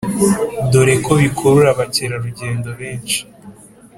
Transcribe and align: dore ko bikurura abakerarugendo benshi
dore 0.71 0.95
ko 1.05 1.11
bikurura 1.21 1.67
abakerarugendo 1.71 2.69
benshi 2.79 3.19